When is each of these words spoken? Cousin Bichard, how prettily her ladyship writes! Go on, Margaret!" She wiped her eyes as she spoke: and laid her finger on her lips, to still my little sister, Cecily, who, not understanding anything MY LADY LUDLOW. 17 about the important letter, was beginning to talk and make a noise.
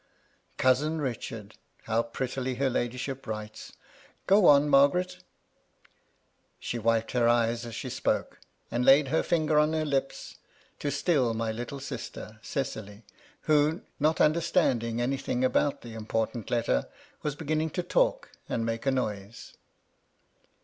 Cousin 0.57 0.97
Bichard, 0.99 1.53
how 1.83 2.01
prettily 2.01 2.55
her 2.55 2.71
ladyship 2.71 3.27
writes! 3.27 3.73
Go 4.25 4.47
on, 4.47 4.67
Margaret!" 4.67 5.19
She 6.59 6.79
wiped 6.79 7.11
her 7.11 7.29
eyes 7.29 7.67
as 7.67 7.75
she 7.75 7.91
spoke: 7.91 8.39
and 8.71 8.83
laid 8.83 9.09
her 9.09 9.21
finger 9.21 9.59
on 9.59 9.73
her 9.73 9.85
lips, 9.85 10.37
to 10.79 10.89
still 10.89 11.35
my 11.35 11.51
little 11.51 11.79
sister, 11.79 12.39
Cecily, 12.41 13.03
who, 13.41 13.83
not 13.99 14.19
understanding 14.19 14.99
anything 14.99 15.41
MY 15.41 15.45
LADY 15.45 15.53
LUDLOW. 15.59 15.63
17 15.65 15.67
about 15.75 15.81
the 15.83 15.93
important 15.95 16.49
letter, 16.49 16.87
was 17.21 17.35
beginning 17.35 17.69
to 17.69 17.83
talk 17.83 18.31
and 18.49 18.65
make 18.65 18.87
a 18.87 18.91
noise. 18.91 19.53